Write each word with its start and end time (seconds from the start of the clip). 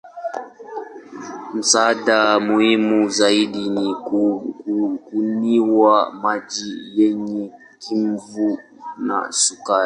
Msaada 1.53 2.39
muhimu 2.39 3.09
zaidi 3.09 3.69
ni 3.69 3.95
kunywa 5.09 6.11
maji 6.13 6.81
yenye 7.01 7.51
chumvi 7.79 8.59
na 8.97 9.31
sukari. 9.31 9.79